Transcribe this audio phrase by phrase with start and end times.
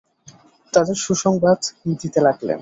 [0.73, 1.59] তাঁদের সুসংবাদ
[1.99, 2.59] দিতে লাগলেন।